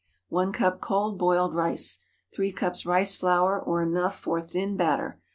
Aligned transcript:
1 0.29 0.51
cup 0.51 0.81
cold 0.81 1.19
boiled 1.19 1.53
rice. 1.53 1.99
3 2.33 2.51
cups 2.53 2.87
rice 2.87 3.15
flour, 3.15 3.61
or 3.61 3.83
enough 3.83 4.17
for 4.19 4.41
thin 4.41 4.75
batter. 4.75 5.19